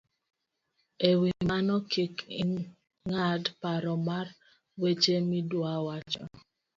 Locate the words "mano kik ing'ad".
1.49-3.43